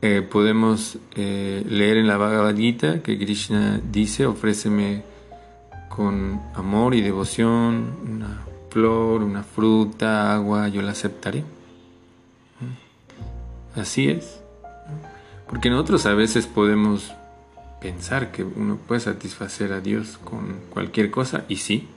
eh, 0.00 0.22
podemos 0.22 0.98
eh, 1.14 1.64
leer 1.68 1.96
en 1.96 2.06
la 2.06 2.16
Bhagavad 2.16 2.56
Gita 2.56 3.02
que 3.02 3.18
Krishna 3.18 3.80
dice, 3.92 4.26
ofréceme 4.26 5.02
con 5.88 6.40
amor 6.54 6.94
y 6.94 7.02
devoción 7.02 7.96
una 8.08 8.42
flor, 8.70 9.22
una 9.22 9.42
fruta, 9.42 10.34
agua, 10.34 10.68
yo 10.68 10.82
la 10.82 10.92
aceptaré. 10.92 11.44
Así 13.74 14.08
es. 14.08 14.40
Porque 15.48 15.70
nosotros 15.70 16.06
a 16.06 16.14
veces 16.14 16.46
podemos 16.46 17.12
pensar 17.80 18.32
que 18.32 18.44
uno 18.44 18.76
puede 18.76 19.00
satisfacer 19.00 19.72
a 19.72 19.80
Dios 19.80 20.18
con 20.24 20.60
cualquier 20.70 21.10
cosa, 21.10 21.44
y 21.48 21.56
sí, 21.56 21.88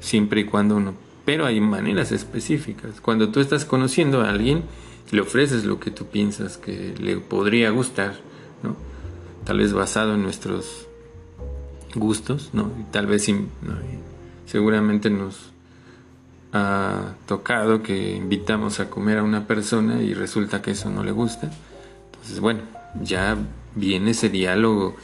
siempre 0.00 0.42
y 0.42 0.44
cuando 0.44 0.76
uno... 0.76 0.94
Pero 1.24 1.44
hay 1.44 1.60
maneras 1.60 2.12
específicas. 2.12 3.00
Cuando 3.00 3.30
tú 3.30 3.40
estás 3.40 3.64
conociendo 3.64 4.22
a 4.22 4.30
alguien, 4.30 4.62
le 5.10 5.20
ofreces 5.20 5.64
lo 5.64 5.78
que 5.78 5.90
tú 5.90 6.06
piensas 6.06 6.56
que 6.56 6.94
le 6.98 7.16
podría 7.18 7.70
gustar, 7.70 8.16
¿no? 8.62 8.76
Tal 9.44 9.58
vez 9.58 9.72
basado 9.72 10.14
en 10.14 10.22
nuestros 10.22 10.86
gustos, 11.94 12.50
¿no? 12.52 12.72
Y 12.80 12.84
tal 12.90 13.06
vez 13.06 13.30
seguramente 14.46 15.10
nos 15.10 15.50
ha 16.52 17.14
tocado 17.26 17.82
que 17.82 18.16
invitamos 18.16 18.80
a 18.80 18.90
comer 18.90 19.18
a 19.18 19.22
una 19.22 19.46
persona 19.46 20.02
y 20.02 20.14
resulta 20.14 20.62
que 20.62 20.72
eso 20.72 20.90
no 20.90 21.04
le 21.04 21.12
gusta. 21.12 21.50
Entonces, 22.12 22.40
bueno, 22.40 22.62
ya 23.02 23.36
viene 23.74 24.10
ese 24.12 24.28
diálogo. 24.28 24.96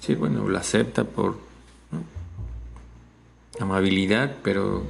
Sí, 0.00 0.14
bueno, 0.14 0.48
lo 0.48 0.58
acepta 0.58 1.04
por 1.04 1.38
amabilidad, 3.58 4.36
pero 4.42 4.84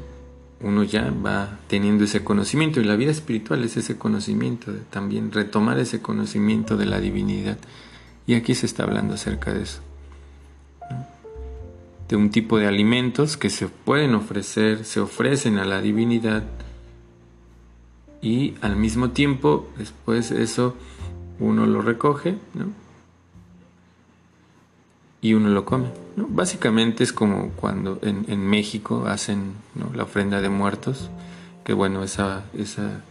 uno 0.61 0.83
ya 0.83 1.11
va 1.11 1.59
teniendo 1.68 2.05
ese 2.05 2.25
conocimiento 2.25 2.81
y 2.81 2.85
la 2.85 2.97
vida 2.97 3.11
espiritual 3.11 3.62
es 3.64 3.77
ese 3.77 3.97
conocimiento, 3.97 4.73
también 4.90 5.31
retomar 5.31 5.79
ese 5.79 6.01
conocimiento 6.01 6.77
de 6.77 6.87
la 6.87 7.01
divinidad. 7.01 7.59
Y 8.27 8.35
aquí 8.35 8.55
se 8.55 8.66
está 8.66 8.83
hablando 8.83 9.14
acerca 9.14 9.53
de 9.53 9.62
eso. 9.62 9.81
De 12.09 12.16
un 12.16 12.31
tipo 12.31 12.59
de 12.59 12.66
alimentos 12.66 13.37
que 13.37 13.51
se 13.51 13.68
pueden 13.68 14.14
ofrecer, 14.14 14.85
se 14.85 15.01
ofrecen 15.01 15.59
a 15.59 15.64
la 15.64 15.81
divinidad 15.81 16.44
y 18.21 18.55
al 18.61 18.77
mismo 18.77 19.11
tiempo 19.11 19.68
después 19.79 20.31
eso 20.33 20.75
uno 21.38 21.66
lo 21.66 21.83
recoge 21.83 22.37
y 25.20 25.35
uno 25.35 25.48
lo 25.48 25.64
come. 25.64 25.88
Básicamente 26.16 27.04
es 27.04 27.12
como 27.12 27.50
cuando 27.50 27.98
en, 28.02 28.46
México 28.46 29.07
hacen 29.07 29.54
la 29.94 30.04
ofrenda 30.04 30.40
de 30.40 30.48
muertos, 30.48 31.11
que 31.64 31.72
bueno, 31.72 32.02
esa, 32.02 32.44
esa 32.57 33.02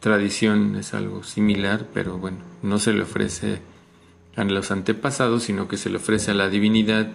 tradición 0.00 0.76
es 0.76 0.94
algo 0.94 1.22
similar, 1.22 1.86
pero 1.92 2.18
bueno, 2.18 2.38
no 2.62 2.78
se 2.78 2.92
le 2.92 3.02
ofrece 3.02 3.60
a 4.36 4.44
los 4.44 4.70
antepasados, 4.70 5.44
sino 5.44 5.68
que 5.68 5.76
se 5.76 5.90
le 5.90 5.96
ofrece 5.96 6.30
a 6.30 6.34
la 6.34 6.48
divinidad, 6.48 7.10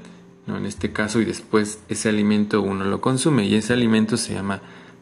¿no? 0.46 0.58
en 0.58 0.66
este 0.66 0.92
caso, 0.92 1.20
y 1.20 1.26
después 1.26 1.80
ese 1.90 2.10
alimento 2.10 2.62
uno 2.62 2.86
lo 2.86 3.02
consume, 3.02 3.46
y 3.46 3.56
ese 3.56 3.74
alimento 3.74 4.18
se 4.18 4.34
llama 4.34 4.62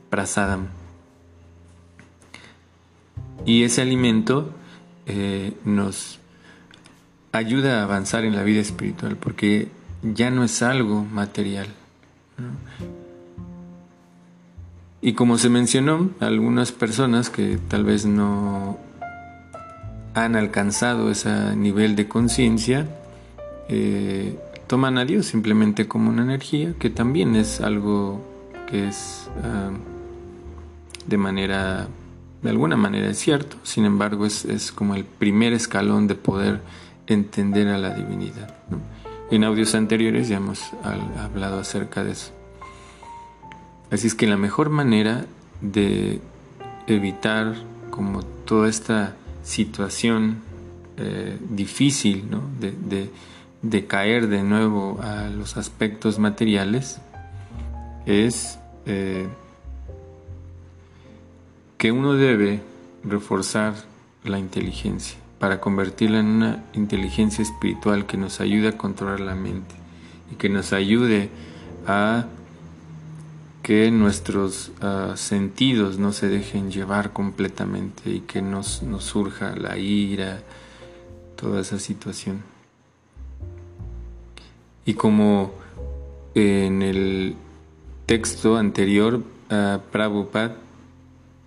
prasadam. 0.10 0.68
Y 3.46 3.64
ese 3.64 3.82
alimento 3.82 4.52
eh, 5.06 5.54
nos 5.66 6.20
ayuda 7.38 7.80
a 7.80 7.84
avanzar 7.84 8.26
en 8.26 8.36
la 8.36 8.44
vida 8.44 8.62
espiritual, 8.62 9.18
porque 9.18 9.70
ya 10.02 10.30
no 10.30 10.44
es 10.44 10.62
algo 10.62 11.04
material. 11.04 11.68
Y 15.02 15.14
como 15.14 15.38
se 15.38 15.50
mencionó, 15.50 16.10
algunas 16.20 16.72
personas 16.72 17.30
que 17.30 17.60
tal 17.68 17.84
vez 17.84 18.06
no 18.06 18.80
han 20.14 20.36
alcanzado 20.36 21.12
ese 21.12 21.56
nivel 21.56 21.96
de 21.96 22.08
conciencia, 22.08 22.88
eh, 23.68 24.40
toman 24.68 24.98
a 24.98 25.06
Dios 25.06 25.26
simplemente 25.26 25.88
como 25.88 26.10
una 26.10 26.24
energía, 26.24 26.74
que 26.80 26.90
también 26.90 27.36
es 27.36 27.62
algo 27.62 28.22
que 28.68 28.88
es 28.88 29.30
ah, 29.44 29.72
de 31.06 31.18
manera, 31.18 31.88
de 32.42 32.50
alguna 32.50 32.78
manera 32.78 33.10
es 33.10 33.20
cierto, 33.20 33.58
sin 33.64 33.86
embargo 33.86 34.26
es, 34.26 34.46
es, 34.46 34.72
como 34.72 34.96
el 34.96 35.04
primer 35.04 35.54
escalón 35.54 36.08
de 36.08 36.16
poder 36.16 36.62
entender 37.08 37.68
a 37.68 37.78
la 37.78 37.94
divinidad. 37.94 38.54
En 39.32 39.44
audios 39.44 39.76
anteriores 39.76 40.28
ya 40.28 40.38
hemos 40.38 40.72
hablado 41.18 41.60
acerca 41.60 42.04
de 42.04 42.12
eso. 42.12 42.32
Así 43.92 44.08
es 44.08 44.16
que 44.16 44.28
la 44.28 44.38
mejor 44.38 44.70
manera 44.70 45.26
de 45.62 46.22
evitar 46.88 47.56
como 47.90 48.24
toda 48.24 48.70
esta 48.70 49.16
situación 49.44 50.42
eh, 50.98 51.38
difícil 51.50 52.26
de, 52.60 53.86
caer 53.88 54.28
de 54.28 54.44
nuevo 54.44 55.00
a 55.02 55.28
los 55.30 55.58
aspectos 55.58 56.20
materiales 56.20 57.00
es 58.06 58.60
eh, 58.86 59.28
que 61.78 61.92
uno 61.92 62.14
debe 62.14 62.62
reforzar 63.04 63.74
la 64.24 64.40
inteligencia 64.40 65.25
para 65.46 65.62
convertirla 65.62 66.22
en 66.22 66.26
una 66.26 66.64
inteligencia 66.74 67.44
espiritual 67.44 68.08
que 68.08 68.18
nos 68.18 68.42
ayude 68.42 68.70
a 68.70 68.78
controlar 68.80 69.20
la 69.20 69.36
mente 69.36 69.76
y 70.32 70.38
que 70.38 70.50
nos 70.50 70.74
ayude 70.74 71.30
a 71.86 72.26
que 73.62 73.92
nuestros 73.92 74.72
ah, 74.82 75.14
sentidos 75.18 76.00
no 76.00 76.14
se 76.14 76.30
dejen 76.30 76.72
llevar 76.72 77.14
completamente 77.14 78.10
y 78.10 78.22
que 78.22 78.42
nos, 78.42 78.82
nos 78.82 79.04
surja 79.04 79.56
la 79.56 79.78
ira, 79.78 80.42
toda 81.36 81.62
esa 81.62 81.78
situación. 81.78 82.42
Y 84.84 84.96
como 84.96 85.52
en 86.34 86.82
el 86.82 87.36
texto 88.08 88.58
anterior, 88.58 89.22
uh, 89.52 89.78
Prabhupada 89.92 90.56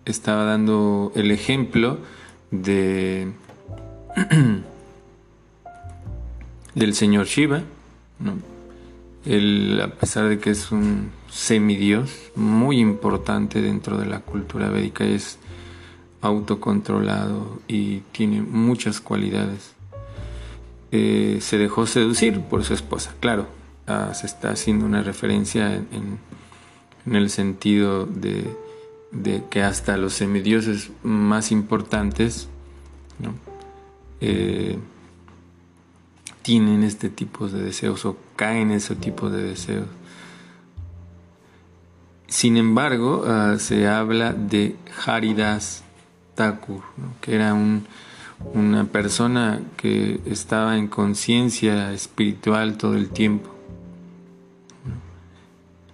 estaba 0.04 0.44
dando 0.44 1.10
el 1.16 1.32
ejemplo 1.32 1.98
de 2.52 3.32
del 6.74 6.94
señor 6.94 7.26
Shiva. 7.26 7.62
Él, 9.24 9.80
a 9.82 9.88
pesar 9.88 10.28
de 10.28 10.38
que 10.38 10.50
es 10.50 10.70
un 10.70 11.10
semidios 11.30 12.10
muy 12.34 12.80
importante 12.80 13.60
dentro 13.60 13.98
de 13.98 14.06
la 14.06 14.20
cultura 14.20 14.70
védica, 14.70 15.04
es 15.04 15.38
autocontrolado 16.20 17.60
y 17.68 18.00
tiene 18.12 18.42
muchas 18.42 19.00
cualidades. 19.00 19.72
Eh, 20.90 21.38
se 21.40 21.58
dejó 21.58 21.86
seducir 21.86 22.40
por 22.40 22.64
su 22.64 22.74
esposa, 22.74 23.14
claro, 23.20 23.46
ah, 23.86 24.12
se 24.14 24.26
está 24.26 24.50
haciendo 24.50 24.86
una 24.86 25.02
referencia 25.02 25.74
en, 25.74 26.18
el 27.14 27.30
sentido 27.30 28.04
de, 28.04 28.44
de, 29.12 29.42
que 29.50 29.62
hasta 29.62 29.96
los 29.96 30.14
semidioses 30.14 30.90
más 31.02 31.52
importantes 31.52 32.48
eh, 34.20 34.78
tienen 36.42 36.82
este 36.82 37.10
tipo 37.10 37.48
de 37.48 37.62
deseos 37.62 38.04
o 38.04 38.16
caen 38.36 38.70
ese 38.70 38.96
tipo 38.96 39.30
de 39.30 39.42
deseos. 39.42 39.86
Sin 42.26 42.56
embargo, 42.56 43.24
ah, 43.26 43.56
se 43.58 43.88
habla 43.88 44.32
de 44.32 44.76
Haridas 45.06 45.84
Thakur, 46.34 46.82
que 47.20 47.34
era 47.34 47.54
una 47.54 48.84
persona 48.84 49.60
que 49.76 50.20
estaba 50.26 50.76
en 50.76 50.88
conciencia 50.88 51.92
espiritual 51.92 52.76
todo 52.76 52.94
el 52.94 53.08
tiempo 53.08 53.58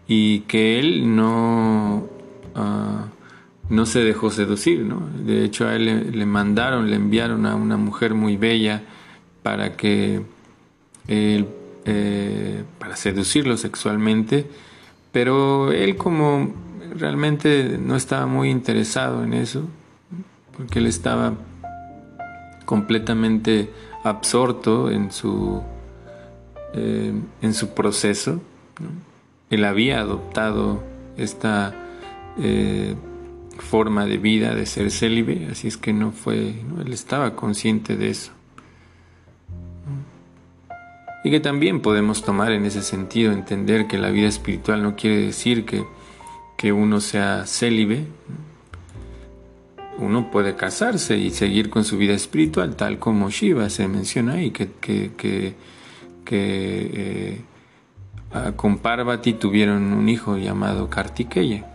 y 0.07 0.41
que 0.41 0.79
él 0.79 1.17
no, 1.17 2.07
ah, 2.55 3.07
no 3.69 3.87
se 3.87 4.01
dejó 4.01 4.31
seducir. 4.31 4.81
¿no? 4.81 5.09
De 5.25 5.45
hecho, 5.45 5.67
a 5.67 5.77
él 5.77 6.13
le, 6.13 6.27
mandaron, 6.27 6.91
le 6.91 6.97
enviaron 6.97 7.47
a 7.47 7.55
una 7.55 7.77
mujer 7.77 8.15
muy 8.15 8.37
bella 8.37 8.83
para 9.43 9.77
que 9.77 10.23
él, 11.09 11.49
eh, 11.85 12.65
para 12.79 12.97
seducirlo 12.97 13.57
sexualmente, 13.57 14.47
pero 15.13 15.73
él 15.73 15.97
como 15.97 16.53
realmente 16.97 17.79
no 17.79 17.97
estaba 17.97 18.27
muy 18.27 18.51
interesado 18.51 19.25
en 19.25 19.35
eso, 19.35 19.69
porque 20.57 20.79
él 20.79 20.87
estaba 20.87 21.35
completamente 22.65 23.71
absorto 24.03 24.91
en 24.91 25.11
su, 25.13 25.63
eh, 26.75 27.13
en 27.43 27.55
su 27.55 27.75
proceso. 27.75 28.41
Él 29.51 29.65
había 29.65 30.01
adoptado 30.01 30.83
esta 31.17 31.75
eh, 32.39 32.95
forma 33.59 34.07
de 34.07 34.19
vida 34.19 34.55
de 34.55 34.67
ser 34.67 34.91
célibe, 34.91 35.49
así 35.51 35.69
es 35.69 35.77
que 35.77 35.93
no 35.93 36.13
fue, 36.13 36.55
él 36.81 36.93
estaba 36.93 37.35
consciente 37.37 37.97
de 37.97 38.11
eso. 38.11 38.33
Y 41.25 41.31
que 41.31 41.41
también 41.41 41.81
podemos 41.81 42.23
tomar 42.23 42.53
en 42.53 42.67
ese 42.67 42.83
sentido, 42.83 43.33
entender 43.33 43.87
que 43.87 43.97
la 43.97 44.11
vida 44.11 44.29
espiritual 44.29 44.83
no 44.83 44.95
quiere 44.95 45.17
decir 45.17 45.65
que, 45.65 45.85
que 46.59 46.73
uno 46.73 47.01
sea 47.01 47.47
célibe. 47.47 48.05
Uno 49.99 50.31
puede 50.31 50.55
casarse 50.55 51.17
y 51.17 51.31
seguir 51.31 51.71
con 51.71 51.85
su 51.85 51.97
vida 51.97 52.13
espiritual, 52.13 52.77
tal 52.77 52.99
como 52.99 53.31
Shiva 53.31 53.71
se 53.71 53.89
menciona 53.89 54.35
ahí, 54.35 54.51
que, 54.51 54.69
que, 54.81 55.13
que, 55.17 55.55
eh, 56.31 57.41
con 58.57 58.79
Parvati 58.79 59.33
tuvieron 59.35 59.95
un 59.95 60.09
hijo 60.09 60.37
llamado 60.37 60.91
Kartikeya 60.91 61.74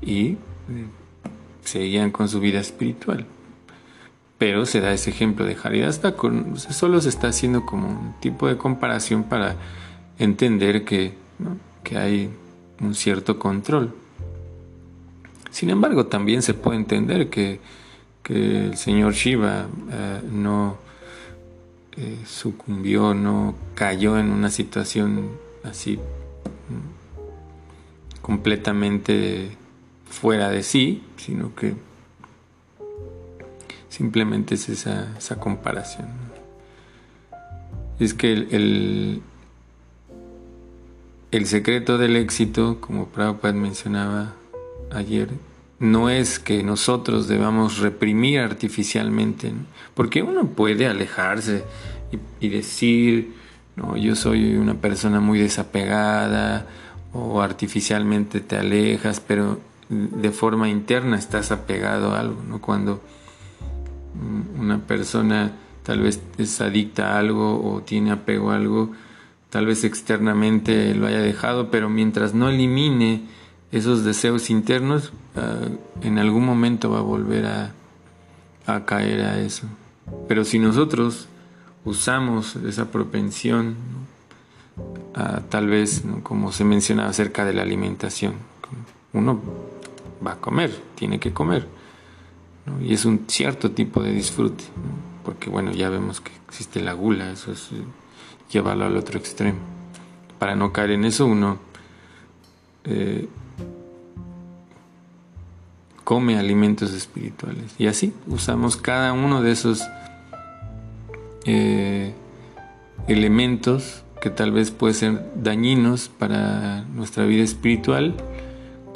y 0.00 0.36
seguían 1.62 2.10
con 2.10 2.28
su 2.28 2.40
vida 2.40 2.60
espiritual. 2.60 3.26
Pero 4.38 4.66
se 4.66 4.80
da 4.80 4.92
ese 4.92 5.10
ejemplo 5.10 5.46
de 5.46 5.56
Haridasta, 5.62 6.14
solo 6.70 7.00
se 7.00 7.08
está 7.08 7.28
haciendo 7.28 7.64
como 7.64 7.88
un 7.88 8.14
tipo 8.20 8.48
de 8.48 8.56
comparación 8.56 9.24
para 9.24 9.56
entender 10.18 10.84
que, 10.84 11.14
que 11.82 11.96
hay 11.96 12.30
un 12.80 12.94
cierto 12.94 13.38
control. 13.38 13.94
Sin 15.50 15.70
embargo, 15.70 16.06
también 16.06 16.42
se 16.42 16.52
puede 16.52 16.76
entender 16.76 17.30
que, 17.30 17.60
que 18.22 18.66
el 18.66 18.76
señor 18.76 19.14
Shiva 19.14 19.66
eh, 19.90 20.20
no 20.30 20.76
eh, 21.96 22.18
sucumbió, 22.26 23.14
no 23.14 23.54
cayó 23.74 24.18
en 24.18 24.30
una 24.30 24.50
situación 24.50 25.30
así 25.64 25.98
completamente 28.20 29.56
fuera 30.08 30.50
de 30.50 30.62
sí, 30.62 31.02
sino 31.16 31.54
que 31.54 31.74
Simplemente 33.96 34.56
es 34.56 34.68
esa, 34.68 35.40
comparación. 35.40 36.08
Es 37.98 38.12
que 38.12 38.30
el, 38.30 39.22
el, 41.30 41.46
secreto 41.46 41.96
del 41.96 42.16
éxito, 42.16 42.78
como 42.78 43.06
Prabhupada 43.06 43.54
mencionaba 43.54 44.34
ayer, 44.92 45.30
no 45.78 46.10
es 46.10 46.38
que 46.38 46.62
nosotros 46.62 47.26
debamos 47.26 47.78
reprimir 47.78 48.40
artificialmente, 48.40 49.54
porque 49.94 50.22
uno 50.22 50.46
puede 50.46 50.86
alejarse 50.86 51.64
y, 52.38 52.48
decir, 52.50 53.32
no, 53.76 53.96
yo 53.96 54.14
soy 54.14 54.56
una 54.56 54.74
persona 54.74 55.20
muy 55.20 55.38
desapegada 55.38 56.66
o 57.14 57.40
artificialmente 57.40 58.40
te 58.40 58.58
alejas, 58.58 59.20
pero 59.20 59.58
de 59.88 60.30
forma 60.30 60.68
interna 60.68 61.16
estás 61.16 61.52
apegado 61.52 62.12
a 62.12 62.20
algo, 62.20 62.42
¿no? 62.48 62.60
Cuando 62.60 63.00
una 64.58 64.78
persona 64.78 65.52
tal 65.82 66.00
vez 66.00 66.20
es 66.38 66.60
adicta 66.60 67.12
a 67.12 67.18
algo 67.18 67.62
o 67.62 67.82
tiene 67.82 68.10
apego 68.10 68.50
a 68.50 68.56
algo, 68.56 68.90
tal 69.50 69.66
vez 69.66 69.84
externamente 69.84 70.94
lo 70.94 71.06
haya 71.06 71.20
dejado, 71.20 71.70
pero 71.70 71.88
mientras 71.88 72.34
no 72.34 72.48
elimine 72.48 73.22
esos 73.70 74.04
deseos 74.04 74.50
internos, 74.50 75.12
ah, 75.36 75.68
en 76.02 76.18
algún 76.18 76.44
momento 76.44 76.90
va 76.90 76.98
a 76.98 77.02
volver 77.02 77.46
a, 77.46 77.72
caer 78.84 79.20
a 79.20 79.38
eso. 79.38 79.66
Pero 80.26 80.44
si 80.44 80.58
nosotros 80.58 81.28
usamos 81.84 82.56
esa 82.56 82.90
propensión, 82.90 83.76
ah, 85.14 85.42
tal 85.48 85.68
vez, 85.68 86.02
como 86.24 86.50
se 86.50 86.64
menciona 86.64 87.06
acerca 87.06 87.44
de 87.44 87.54
la 87.54 87.62
alimentación, 87.62 88.34
uno 89.12 89.40
va 90.24 90.32
a 90.32 90.36
comer, 90.36 90.70
tiene 90.94 91.18
que 91.18 91.32
comer 91.32 91.66
y 92.82 92.94
es 92.94 93.04
un 93.04 93.24
cierto 93.28 93.70
tipo 93.70 94.02
de 94.02 94.12
disfrute, 94.12 94.64
porque 95.24 95.50
bueno, 95.50 95.72
ya 95.72 95.88
vemos 95.88 96.20
que 96.20 96.32
existe 96.48 96.80
la 96.80 96.92
gula, 96.92 97.30
eso 97.30 97.52
es 97.52 97.70
eh, 97.72 97.84
llevarlo 98.50 98.84
al 98.86 98.96
otro 98.96 99.18
extremo. 99.18 99.58
Para 100.38 100.56
no 100.56 100.72
caer 100.72 100.92
en 100.92 101.04
eso 101.04 101.26
uno 101.26 101.58
eh, 102.84 103.28
come 106.04 106.38
alimentos 106.38 106.92
espirituales. 106.92 107.74
Y 107.78 107.86
así 107.86 108.12
usamos 108.26 108.76
cada 108.76 109.12
uno 109.12 109.42
de 109.42 109.52
esos 109.52 109.82
eh, 111.44 112.12
elementos 113.06 114.02
que 114.20 114.30
tal 114.30 114.50
vez 114.50 114.70
pueden 114.70 114.94
ser 114.94 115.32
dañinos 115.36 116.08
para 116.08 116.82
nuestra 116.82 117.24
vida 117.24 117.44
espiritual 117.44 118.14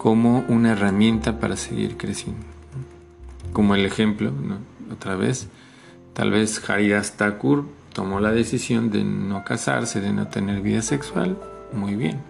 como 0.00 0.44
una 0.48 0.72
herramienta 0.72 1.38
para 1.38 1.56
seguir 1.56 1.98
creciendo 1.98 2.50
como 3.52 3.74
el 3.74 3.84
ejemplo, 3.84 4.32
otra 4.92 5.16
vez, 5.16 5.48
tal 6.14 6.30
vez 6.30 6.68
Haridas 6.68 7.16
Thakur 7.16 7.66
tomó 7.92 8.20
la 8.20 8.32
decisión 8.32 8.90
de 8.90 9.04
no 9.04 9.44
casarse, 9.44 10.00
de 10.00 10.12
no 10.12 10.28
tener 10.28 10.60
vida 10.60 10.82
sexual, 10.82 11.36
muy 11.72 11.94
bien. 11.94 12.20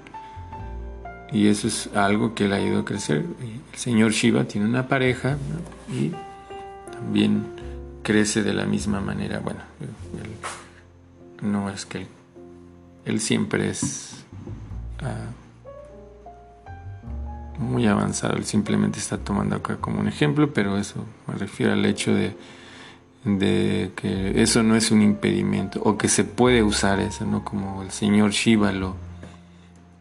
Y 1.32 1.46
eso 1.46 1.68
es 1.68 1.88
algo 1.94 2.34
que 2.34 2.48
le 2.48 2.56
ayudó 2.56 2.80
a 2.80 2.84
crecer. 2.84 3.24
El 3.72 3.78
señor 3.78 4.12
Shiva 4.12 4.44
tiene 4.44 4.66
una 4.66 4.88
pareja 4.88 5.36
y 5.92 6.10
también 6.90 7.44
crece 8.02 8.42
de 8.42 8.52
la 8.52 8.64
misma 8.64 9.00
manera. 9.00 9.38
Bueno, 9.38 9.60
no 11.42 11.70
es 11.70 11.86
que 11.86 12.06
él, 13.04 13.20
siempre 13.20 13.70
es... 13.70 14.24
Ah, 15.00 15.30
muy 17.60 17.86
avanzado, 17.86 18.36
él 18.36 18.44
simplemente 18.44 18.98
está 18.98 19.18
tomando 19.18 19.56
acá 19.56 19.76
como 19.76 20.00
un 20.00 20.08
ejemplo, 20.08 20.52
pero 20.52 20.78
eso 20.78 21.04
me 21.26 21.34
refiero 21.34 21.72
al 21.72 21.84
hecho 21.84 22.14
de, 22.14 22.34
de 23.24 23.92
que 23.94 24.42
eso 24.42 24.62
no 24.62 24.74
es 24.74 24.90
un 24.90 25.02
impedimento, 25.02 25.80
o 25.84 25.98
que 25.98 26.08
se 26.08 26.24
puede 26.24 26.62
usar 26.62 27.00
eso, 27.00 27.26
¿no? 27.26 27.44
Como 27.44 27.82
el 27.82 27.90
señor 27.90 28.30
Shiva 28.30 28.72
lo, 28.72 28.96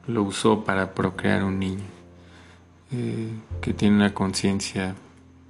lo 0.07 0.23
usó 0.23 0.63
para 0.63 0.93
procrear 0.95 1.43
un 1.43 1.59
niño, 1.59 1.83
eh, 2.91 3.29
que 3.61 3.73
tiene 3.73 3.97
una 3.97 4.13
conciencia 4.13 4.95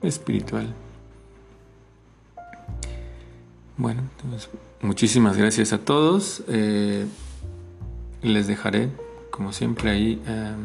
espiritual. 0.01 0.73
Bueno, 3.77 4.01
entonces, 4.17 4.49
muchísimas 4.81 5.37
gracias 5.37 5.71
a 5.71 5.77
todos. 5.77 6.43
Eh, 6.49 7.05
les 8.21 8.47
dejaré, 8.47 8.89
como 9.31 9.53
siempre, 9.53 9.91
ahí. 9.91 10.21
Eh, 10.25 10.55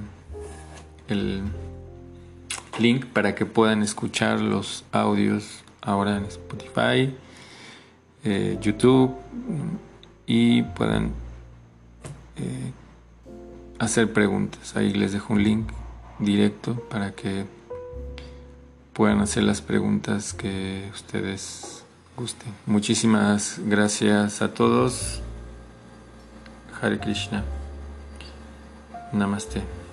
el 1.09 1.43
link 2.79 3.07
para 3.07 3.35
que 3.35 3.47
puedan 3.47 3.83
escuchar 3.83 4.41
los 4.41 4.85
audios 4.93 5.63
ahora 5.81 6.17
en 6.17 6.25
Spotify, 6.25 7.15
eh, 8.25 8.59
YouTube 8.61 9.15
y 10.27 10.63
puedan 10.63 11.13
eh, 12.37 12.73
hacer 13.79 14.13
preguntas. 14.13 14.77
Ahí 14.77 14.93
les 14.93 15.13
dejo 15.13 15.35
un 15.35 15.43
link 15.43 15.69
directo 16.19 16.75
para 16.89 17.13
que 17.13 17.45
puedan 18.93 19.21
hacer 19.21 19.43
las 19.43 19.61
preguntas 19.61 20.33
que 20.33 20.89
ustedes 20.95 21.85
gusten. 22.17 22.53
Muchísimas 22.67 23.61
gracias 23.65 24.41
a 24.41 24.55
todos. 24.55 25.21
Hare 26.81 26.99
Krishna. 26.99 27.45
Namaste. 29.13 29.84